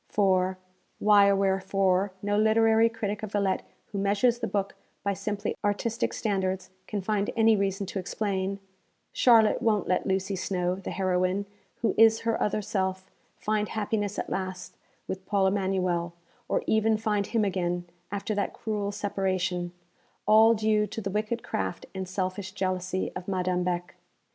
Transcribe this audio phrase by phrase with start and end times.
[0.11, 0.57] _For
[0.97, 3.61] (why or wherefore, no literary critic of Villette
[3.91, 8.57] who measures the book by simply artistic standards can find any reason to explain)
[9.13, 11.45] Charlotte won't let Lucy Snowe, the heroine,
[11.83, 14.75] who is her other self, find happiness at last
[15.07, 16.13] with Paul Emanuel:
[16.49, 19.71] or even find him again, after that cruel separation,
[20.25, 23.93] all due to the wicked craft and selfish jealousy of Madame Beck.